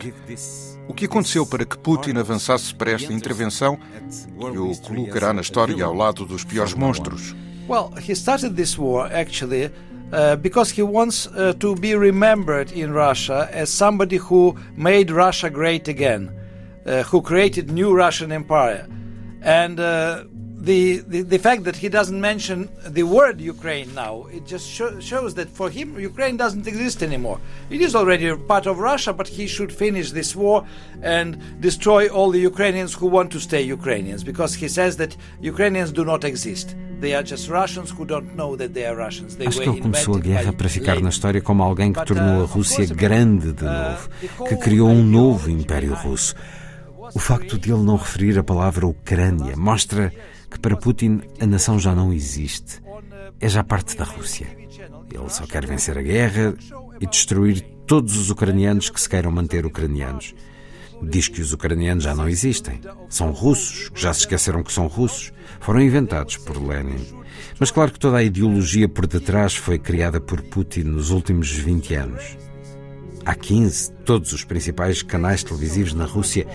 [0.88, 3.80] O que aconteceu para que Putin avançasse para esta intervenção
[4.54, 7.36] e o colocará na história ao lado dos piores monstros?
[7.68, 9.72] Well, he started this war actually
[10.12, 15.50] uh, because he wants uh, to be remembered in Russia as somebody who made Russia
[15.50, 16.30] great again,
[16.86, 18.88] uh, who created new Russian empire,
[19.42, 20.26] and uh,
[20.66, 25.00] the, the, the fact that he doesn't mention the word Ukraine now, it just sh-
[25.00, 27.40] shows that for him Ukraine doesn't exist anymore.
[27.70, 30.66] It is already part of Russia, but he should finish this war
[31.04, 31.30] and
[31.62, 36.04] destroy all the Ukrainians who want to stay Ukrainians, because he says that Ukrainians do
[36.04, 36.76] not exist.
[37.00, 39.36] They are just Russians who don't know that they are Russians.
[39.36, 42.42] They Acho que ele começou a guerra para ficar na história como alguém que tornou
[42.44, 44.10] a Rússia grande de novo,
[44.48, 46.34] que criou um novo Império Russo.
[47.14, 50.12] O facto de ele não referir a palavra Ucrânia mostra
[50.56, 52.82] que para Putin a nação já não existe.
[53.42, 54.48] É já parte da Rússia.
[55.14, 56.56] Ele só quer vencer a guerra
[57.00, 60.34] e destruir todos os ucranianos que se queiram manter ucranianos.
[61.04, 62.80] Diz que os ucranianos já não existem.
[63.10, 65.34] São russos, que já se esqueceram que são russos.
[65.60, 67.06] Foram inventados por Lenin.
[67.60, 71.96] Mas claro que toda a ideologia por detrás foi criada por Putin nos últimos 20
[71.96, 72.38] anos.
[73.26, 76.48] Há 15, todos os principais canais televisivos na Rússia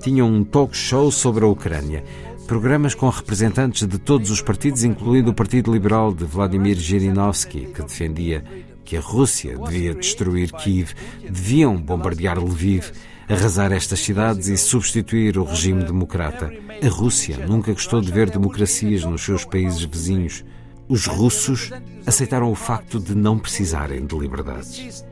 [0.00, 2.04] tinham um talk show sobre a Ucrânia
[2.48, 7.82] programas com representantes de todos os partidos, incluindo o Partido Liberal de Vladimir Zhirinovsky, que
[7.82, 8.42] defendia
[8.86, 12.90] que a Rússia devia destruir Kiev, deviam bombardear Lviv,
[13.28, 16.50] arrasar estas cidades e substituir o regime democrata.
[16.82, 20.42] A Rússia nunca gostou de ver democracias nos seus países vizinhos.
[20.88, 21.70] Os russos
[22.06, 25.04] aceitaram o facto de não precisarem de liberdades.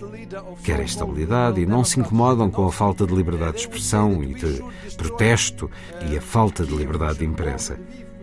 [0.64, 4.62] Querem estabilidade e não se incomodam com a falta de liberdade de expressão e de
[4.96, 5.70] protesto
[6.10, 7.78] e a falta de liberdade de imprensa.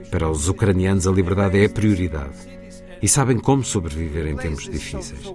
[0.09, 2.35] Para os ucranianos, a liberdade é a prioridade
[3.01, 5.31] e sabem como sobreviver em tempos difíceis.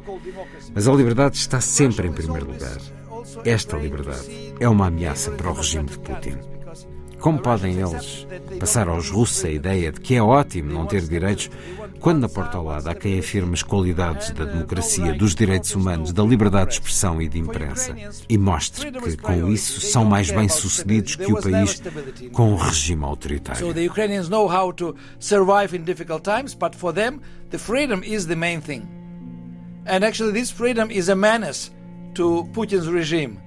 [0.74, 2.78] Mas a liberdade está sempre em primeiro lugar.
[3.44, 6.38] Esta liberdade é uma ameaça para o regime de Putin.
[7.20, 8.26] Como podem eles
[8.60, 11.50] passar aos russos a ideia de que é ótimo não ter direitos
[12.00, 16.12] quando na porta ao lado há quem afirme as qualidades da democracia, dos direitos humanos,
[16.12, 17.94] da liberdade de expressão e de imprensa
[18.28, 21.82] e mostre que com isso são mais bem-sucedidos que o país
[22.32, 23.66] com um regime autoritário.
[23.66, 27.20] So the Ukrainians know how to survive in difficult times, but for them
[27.50, 28.86] the freedom is the main thing.
[29.86, 31.70] And actually this freedom is a menace
[32.14, 33.38] to Putin's regime.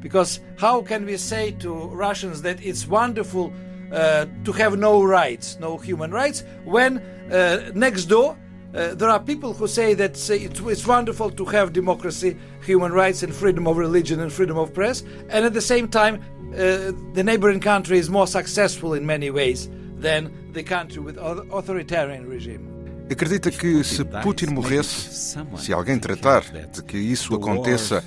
[0.00, 3.52] Because how can we say to Russians that it's wonderful
[3.92, 6.98] uh, to have no rights, no human rights, when
[7.30, 8.36] uh, next door
[8.74, 12.92] uh, there are people who say that say it's, it's, wonderful to have democracy, human
[12.92, 16.20] rights, and freedom of religion and freedom of press, and at the same time,
[16.52, 22.28] uh, the neighboring country is more successful in many ways than the country with authoritarian
[22.28, 22.70] regime.
[23.10, 28.02] Acredita que se Putin morresse, se alguém tratar de que isso aconteça,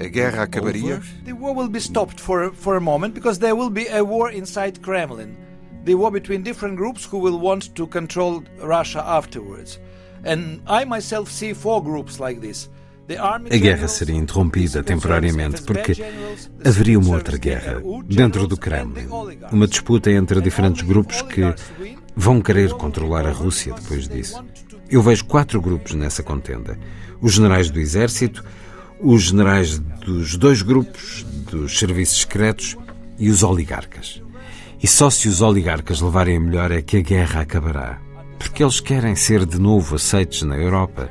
[0.00, 1.00] a guerra acabaria?
[1.24, 4.30] The war will be stopped for, for a moment because there will be a war
[4.30, 5.36] inside Kremlin.
[5.84, 9.78] The war between different groups who will want to control Russia afterwards.
[10.24, 12.68] And I myself see four groups like this.
[13.50, 15.96] A guerra seria interrompida temporariamente porque
[16.62, 19.08] haveria uma outra guerra dentro do Kremlin.
[19.50, 21.40] Uma disputa entre diferentes grupos que
[22.14, 24.44] vão querer controlar a Rússia depois disso.
[24.90, 26.78] Eu vejo quatro grupos nessa contenda:
[27.18, 28.44] os generais do exército,
[29.00, 32.76] os generais dos dois grupos dos serviços secretos
[33.18, 34.22] e os oligarcas.
[34.82, 38.00] E só se os oligarcas levarem a melhor é que a guerra acabará.
[38.38, 41.10] Porque eles querem ser de novo aceitos na Europa.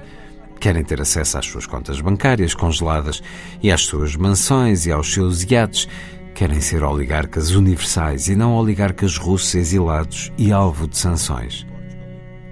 [0.60, 3.22] Querem ter acesso às suas contas bancárias congeladas
[3.62, 5.88] e às suas mansões e aos seus iates.
[6.34, 11.66] Querem ser oligarcas universais e não oligarcas russos exilados e alvo de sanções.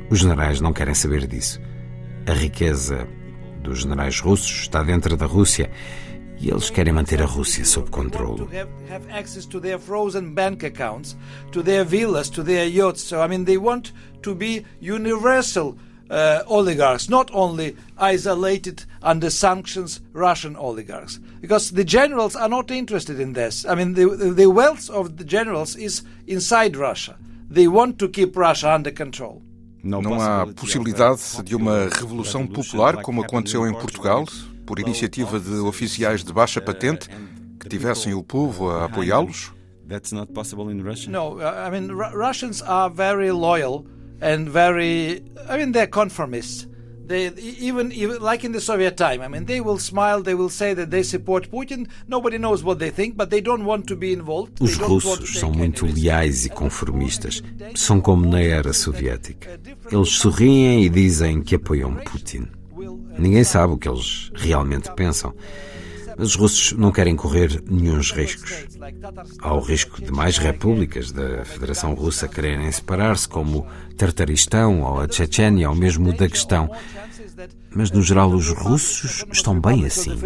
[0.09, 1.61] Os generais não querem saber disso.
[2.27, 3.07] A riqueza
[3.65, 5.69] dos generais russos está dentro da Rússia
[6.39, 8.47] e eles querem manter a Rússia sob controle.
[16.07, 23.19] Uh, oligarchs, not only isolated under sanctions Russian oligarchs, because the generals are not interested
[23.19, 23.65] in this.
[23.65, 27.15] I mean, the the wealth of the generals is inside Russia.
[27.49, 29.41] They want to keep Russia under control.
[29.85, 34.25] Não há possibilidade de uma revolução popular como aconteceu em Portugal,
[34.65, 37.07] por iniciativa de oficiais de baixa patente
[37.59, 39.53] que tivessem o povo a apoiá-los?
[41.11, 43.85] No, I mean Russians are very loyal
[44.19, 46.67] and very I mean they're conformists.
[47.07, 49.21] They even, even like in the Soviet time.
[49.21, 50.23] I mean, they will smile.
[50.23, 51.87] They will say that they support Putin.
[52.07, 54.53] Nobody knows what they think, but they don't want to be involved.
[54.59, 57.43] Os russos são muito leais e conformistas.
[57.75, 59.59] São como na era soviética.
[59.91, 62.47] Eles sorriem e dizem que apoiam Putin.
[63.17, 65.33] Ninguém sabe o que eles realmente pensam.
[66.17, 68.51] Mas os russos não querem correr nenhuns riscos.
[69.39, 75.07] Há o risco de mais repúblicas da Federação Russa quererem separar-se, como Tartaristão ou a
[75.09, 76.69] Chechênia ou mesmo o Daguestão.
[77.69, 80.17] Mas, no geral, os russos estão bem assim.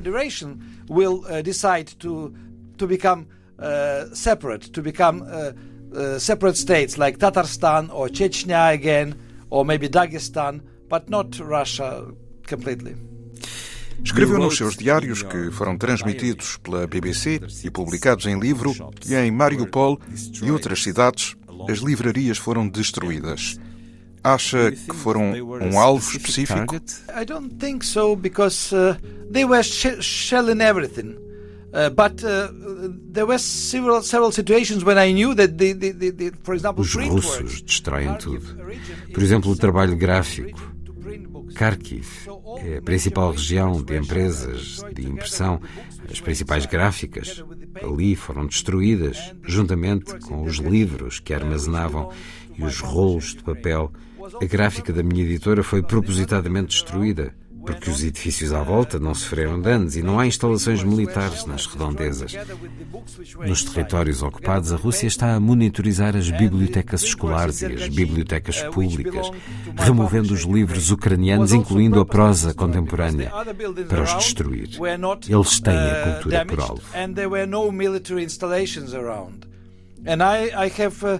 [4.13, 5.53] separate, to become uh,
[5.91, 9.15] uh, separate states like Tatarstan or Chechnya again,
[9.49, 12.05] or maybe Dagestan, but not Russia
[12.47, 12.95] completely.
[14.03, 19.31] Escreveu nos seus diários, que foram transmitidos pela BBC e publicados em livro, que em
[19.31, 19.99] Mariupol
[20.41, 21.35] e outras cidades
[21.69, 23.59] as livrarias foram destruídas.
[24.23, 26.75] Acha que foram um alvo específico?
[26.75, 28.95] I don't think so because uh,
[29.31, 31.15] they were sh shelling everything.
[31.95, 32.23] But
[33.13, 36.81] there were several, several situations when I knew that the, the, the, the for example,
[36.81, 38.57] Os russos destroem tudo.
[39.13, 40.59] Por exemplo, o trabalho gráfico.
[41.59, 42.07] Kharkiv
[42.63, 45.59] é a principal região de empresas de impressão.
[46.09, 47.43] As principais gráficas
[47.83, 52.13] ali foram destruídas, juntamente com os livros que armazenavam
[52.57, 53.91] e os rolos de papel.
[54.41, 57.35] A gráfica da minha editora foi propositadamente destruída
[57.69, 62.35] porque os edifícios à volta não sofreram danos e não há instalações militares nas redondezas.
[63.45, 69.29] Nos territórios ocupados, a Rússia está a monitorizar as bibliotecas escolares e as bibliotecas públicas,
[69.77, 73.31] removendo os livros ucranianos, incluindo a prosa contemporânea,
[73.87, 74.69] para os destruir.
[75.27, 76.81] Eles têm a cultura por alvo.
[80.05, 81.19] And I, I have, uh,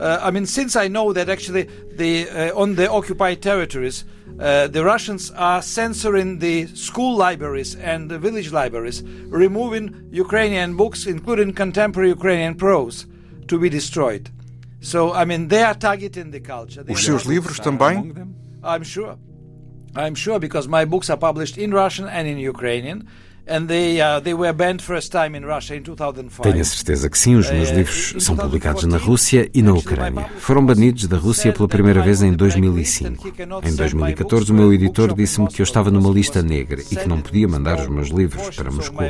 [0.00, 4.04] uh, I mean, since I know that actually the uh, on the occupied territories,
[4.38, 11.06] uh, the Russians are censoring the school libraries and the village libraries, removing Ukrainian books,
[11.06, 13.06] including contemporary Ukrainian prose,
[13.48, 14.30] to be destroyed.
[14.80, 16.82] So, I mean, they are targeting the culture.
[16.88, 17.94] Os seus livros também?
[18.64, 19.18] I'm sure.
[19.94, 23.06] I'm sure because my books are published in Russian and in Ukrainian.
[23.50, 26.42] And they, they were banned first time in Russia in 2005.
[26.42, 30.24] Tenho a certeza que sim, os meus livros são publicados na Rússia e na Ucrânia.
[30.38, 33.28] Foram banidos da Rússia pela primeira vez em 2005.
[33.64, 37.20] Em 2014, o meu editor disse-me que eu estava numa lista negra e que não
[37.20, 39.02] podia mandar os meus livros para Moscou.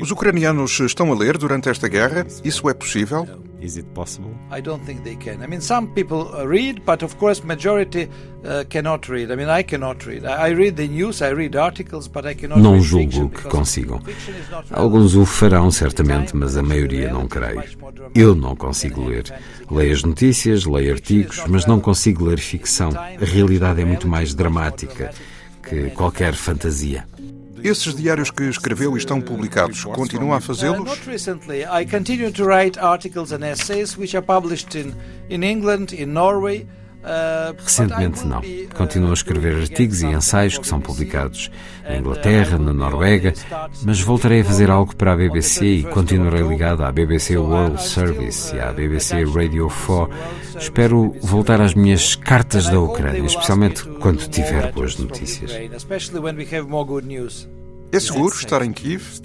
[0.00, 2.26] Os ucranianos estão a ler durante esta guerra?
[2.44, 3.26] Isso é possível?
[3.60, 4.30] Is it possible?
[4.50, 5.44] I don't think they can.
[5.44, 8.08] I mean, some people read, but of course, majority
[8.42, 9.30] uh, cannot read.
[9.30, 10.24] I mean, I cannot read.
[10.24, 14.00] I read the news, I read articles, but I cannot Não julgo que consigam.
[14.70, 17.62] Alguns o farão certamente, mas a maioria não creio.
[18.14, 19.24] Eu não consigo ler.
[19.70, 22.90] Leio as notícias, leio artigos, mas não consigo ler ficção.
[22.96, 25.10] A realidade é muito mais dramática
[25.62, 27.06] que qualquer fantasia.
[27.62, 30.88] Esses diários que escreveu estão publicados, continua a fazê-los?
[37.58, 38.42] Recentemente não.
[38.76, 41.50] Continuo a escrever artigos e ensaios que são publicados
[41.84, 43.32] na Inglaterra, na Noruega,
[43.82, 48.54] mas voltarei a fazer algo para a BBC e continuarei ligado à BBC World Service
[48.54, 50.10] e à BBC Radio 4.
[50.58, 55.50] Espero voltar às minhas cartas da Ucrânia, especialmente quando tiver boas notícias.
[57.92, 59.20] É seguro estar em Kiev?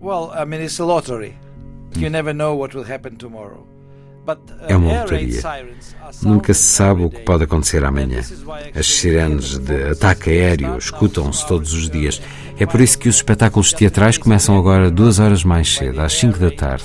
[0.00, 1.34] Well, I mean, it's a lottery.
[1.96, 3.66] You never know what will happen tomorrow.
[4.66, 5.40] É uma lotaria.
[6.22, 8.20] Nunca se sabe o que pode acontecer amanhã.
[8.74, 12.20] As sirenes de ataque aéreo escutam-se todos os dias.
[12.58, 16.38] É por isso que os espetáculos teatrais começam agora duas horas mais cedo, às cinco
[16.38, 16.84] da tarde.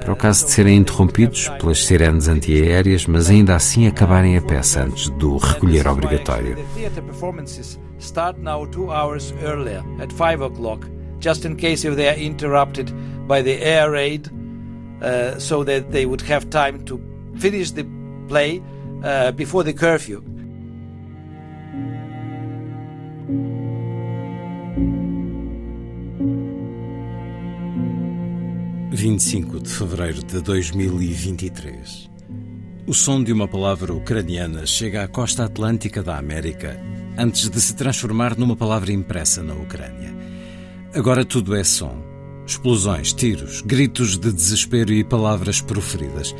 [0.00, 4.82] Para o caso de serem interrompidos pelas sirenes antiaéreas, mas ainda assim acabarem a peça
[4.82, 6.56] antes do recolher obrigatório.
[11.20, 12.92] Just in case if they are interrupted
[13.28, 14.28] by the air raid.
[15.02, 17.00] Uh, so that they would have time to
[17.34, 17.84] finish the
[18.28, 18.62] play
[19.02, 20.22] uh, before the curfew.
[28.92, 32.08] Vinte e cinco de fevereiro de 2023.
[32.86, 36.80] O som de uma palavra ucraniana chega à costa atlântica da América
[37.18, 40.14] antes de se transformar numa palavra impressa na Ucrânia.
[40.94, 42.11] Agora tudo é som
[42.52, 46.34] Explosões, tiros, gritos de desespero e palavras proferidas.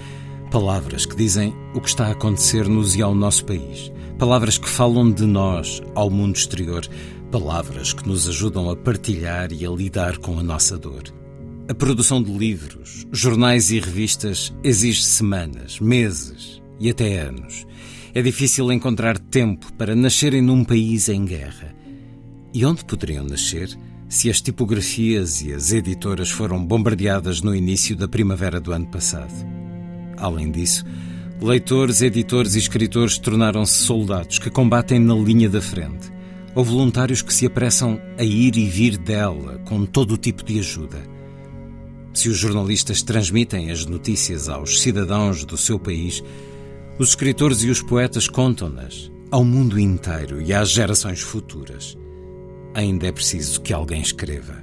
[0.50, 3.90] Palavras que dizem o que está a acontecer-nos e ao nosso país.
[4.18, 6.86] Palavras que falam de nós ao mundo exterior.
[7.30, 11.02] Palavras que nos ajudam a partilhar e a lidar com a nossa dor.
[11.66, 17.66] A produção de livros, jornais e revistas exige semanas, meses e até anos.
[18.12, 21.74] É difícil encontrar tempo para nascerem num país em guerra.
[22.52, 23.74] E onde poderiam nascer?
[24.12, 29.32] Se as tipografias e as editoras foram bombardeadas no início da primavera do ano passado.
[30.18, 30.84] Além disso,
[31.40, 36.12] Leitores, editores e escritores tornaram-se soldados que combatem na linha da frente,
[36.54, 40.60] ou voluntários que se apressam a ir e vir dela com todo o tipo de
[40.60, 41.02] ajuda.
[42.12, 46.22] Se os jornalistas transmitem as notícias aos cidadãos do seu país,
[46.96, 51.96] os escritores e os poetas contam-nas ao mundo inteiro e às gerações futuras.
[52.74, 54.62] Ainda é preciso que alguém escreva.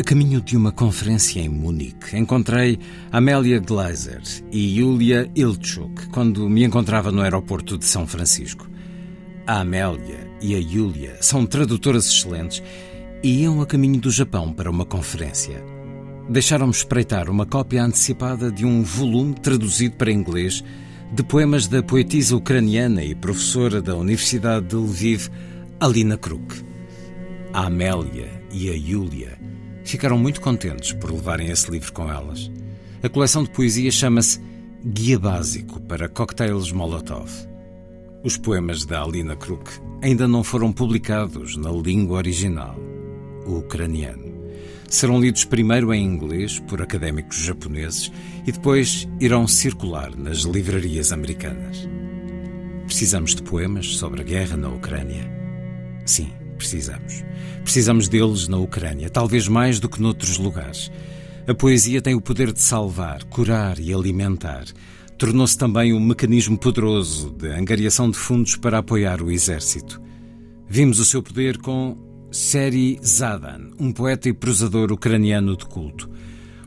[0.00, 2.78] A caminho de uma conferência em Munique, encontrei
[3.12, 8.66] Amélia Gleiser e Julia Ilchuk quando me encontrava no aeroporto de São Francisco.
[9.46, 12.62] A Amélia e a Julia são tradutoras excelentes
[13.22, 15.62] e iam a caminho do Japão para uma conferência.
[16.30, 20.64] Deixaram-me espreitar uma cópia antecipada de um volume traduzido para inglês
[21.12, 25.28] de poemas da poetisa ucraniana e professora da Universidade de Lviv,
[25.78, 26.69] Alina Kruk.
[27.52, 29.36] A Amélia e a Julia
[29.84, 32.48] ficaram muito contentes por levarem esse livro com elas.
[33.02, 34.40] A coleção de poesia chama-se
[34.84, 37.28] Guia Básico para Cocktails Molotov.
[38.22, 39.68] Os poemas da Alina Kruk
[40.00, 42.76] ainda não foram publicados na língua original,
[43.44, 44.30] o ucraniano.
[44.88, 48.12] Serão lidos primeiro em inglês por académicos japoneses
[48.46, 51.88] e depois irão circular nas livrarias americanas.
[52.86, 55.28] Precisamos de poemas sobre a guerra na Ucrânia?
[56.06, 57.24] Sim, precisamos.
[57.64, 60.92] Precisamos deles na Ucrânia, talvez mais do que noutros lugares.
[61.48, 64.64] A poesia tem o poder de salvar, curar e alimentar.
[65.16, 70.00] Tornou-se também um mecanismo poderoso de angariação de fundos para apoiar o exército.
[70.68, 71.96] Vimos o seu poder com
[72.30, 76.10] Seri Zadan, um poeta e prosador ucraniano de culto.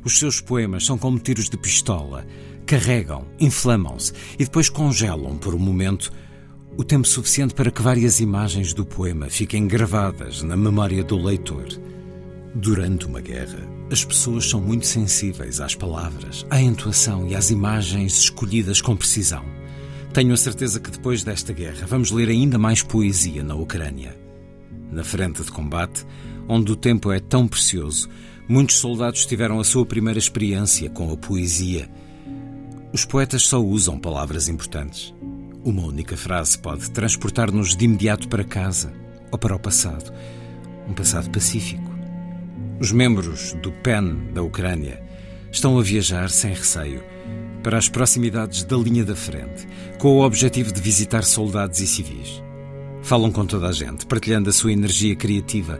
[0.03, 2.25] Os seus poemas são como tiros de pistola.
[2.65, 6.11] Carregam, inflamam-se e depois congelam por um momento
[6.75, 11.67] o tempo suficiente para que várias imagens do poema fiquem gravadas na memória do leitor.
[12.55, 13.59] Durante uma guerra,
[13.91, 19.43] as pessoas são muito sensíveis às palavras, à entoação e às imagens escolhidas com precisão.
[20.13, 24.17] Tenho a certeza que depois desta guerra vamos ler ainda mais poesia na Ucrânia.
[24.91, 26.05] Na frente de combate,
[26.47, 28.09] onde o tempo é tão precioso,
[28.47, 31.87] muitos soldados tiveram a sua primeira experiência com a poesia.
[32.91, 35.13] Os poetas só usam palavras importantes.
[35.65, 38.91] Uma única frase pode transportar-nos de imediato para casa
[39.31, 40.13] ou para o passado,
[40.89, 41.89] um passado pacífico.
[42.81, 45.01] Os membros do PEN da Ucrânia
[45.49, 47.01] estão a viajar sem receio
[47.63, 49.65] para as proximidades da linha da frente,
[49.99, 52.43] com o objetivo de visitar soldados e civis.
[53.01, 55.79] Falam com toda a gente, partilhando a sua energia criativa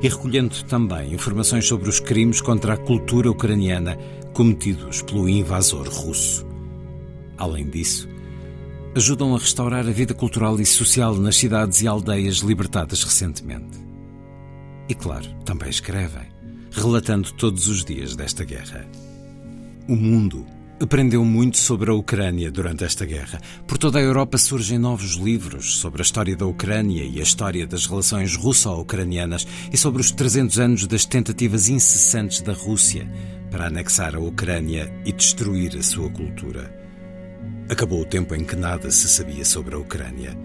[0.00, 3.98] e recolhendo também informações sobre os crimes contra a cultura ucraniana
[4.32, 6.46] cometidos pelo invasor russo.
[7.36, 8.13] Além disso,
[8.94, 13.78] ajudam a restaurar a vida cultural e social nas cidades e aldeias libertadas recentemente.
[14.88, 16.28] E claro, também escrevem,
[16.70, 18.86] relatando todos os dias desta guerra.
[19.88, 20.46] O mundo
[20.80, 23.40] aprendeu muito sobre a Ucrânia durante esta guerra.
[23.66, 27.66] Por toda a Europa surgem novos livros sobre a história da Ucrânia e a história
[27.66, 33.10] das relações russo-ucranianas e sobre os 300 anos das tentativas incessantes da Rússia
[33.50, 36.83] para anexar a Ucrânia e destruir a sua cultura.
[37.68, 40.36] Acabou o tempo em que nada se sabia sobre a Ucrânia.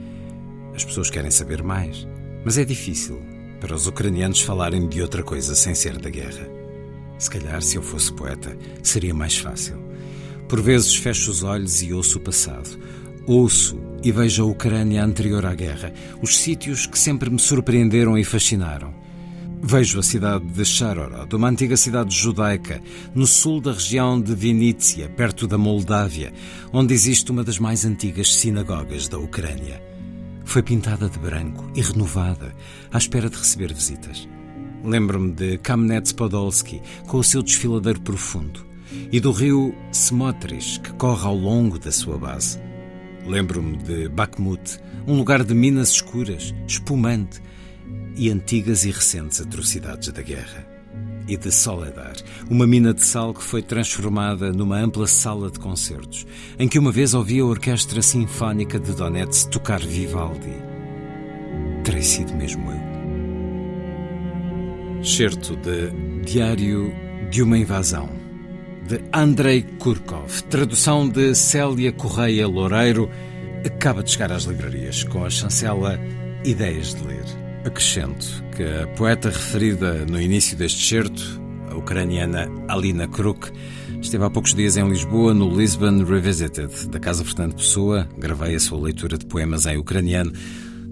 [0.74, 2.08] As pessoas querem saber mais,
[2.46, 3.22] mas é difícil
[3.60, 6.48] para os ucranianos falarem de outra coisa sem ser da guerra.
[7.18, 9.78] Se calhar, se eu fosse poeta, seria mais fácil.
[10.48, 12.80] Por vezes fecho os olhos e ouço o passado.
[13.28, 18.24] Ouço e vejo a Ucrânia anterior à guerra, os sítios que sempre me surpreenderam e
[18.24, 18.94] fascinaram.
[19.62, 22.82] Vejo a cidade de Charorod, uma antiga cidade judaica,
[23.14, 26.32] no sul da região de Vinícia, perto da Moldávia,
[26.72, 29.84] onde existe uma das mais antigas sinagogas da Ucrânia.
[30.46, 32.56] Foi pintada de branco e renovada,
[32.92, 34.28] à espera de receber visitas.
[34.84, 38.66] Lembro-me de Kamenets-Podolsky, com o seu desfiladeiro profundo,
[39.12, 42.60] e do rio Smotris, que corre ao longo da sua base.
[43.28, 47.42] Lembro-me de Bakhmut, um lugar de minas escuras, espumante,
[48.16, 50.68] e antigas e recentes atrocidades da guerra.
[51.28, 52.16] E de Soledar,
[52.50, 56.26] uma mina de sal que foi transformada numa ampla sala de concertos,
[56.58, 60.56] em que uma vez ouvi a Orquestra Sinfónica de Donetsk tocar Vivaldi.
[61.84, 62.90] Terei sido mesmo eu.
[65.04, 65.92] Certo de
[66.26, 66.92] Diário
[67.30, 68.10] de uma Invasão,
[68.88, 73.08] de Andrei Kurkov, tradução de Célia Correia Loureiro,
[73.66, 76.00] acaba de chegar às livrarias com a chancela
[76.44, 77.49] Ideias de Ler.
[77.70, 78.26] Acrescento
[78.58, 81.22] que a poeta referida no início deste certo,
[81.70, 83.52] a ucraniana Alina Kruk,
[84.02, 88.10] esteve há poucos dias em Lisboa no Lisbon Revisited, da Casa Fernando Pessoa.
[88.18, 90.32] Gravei a sua leitura de poemas em ucraniano,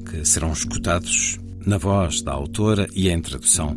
[0.06, 3.76] que serão escutados na voz da autora e em tradução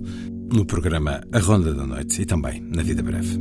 [0.53, 3.40] no programa A Ronda da Noite e também na Vida Breve.